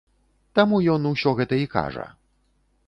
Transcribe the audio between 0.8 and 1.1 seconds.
ён